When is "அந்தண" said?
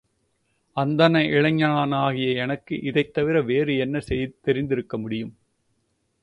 0.77-1.19